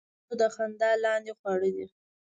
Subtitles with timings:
[0.27, 1.85] کچالو د خندا لاندې خواړه دي